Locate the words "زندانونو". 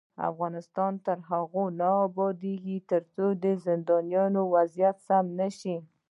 3.65-4.41